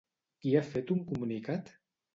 [0.45, 1.75] Qui ha fet un comunicat?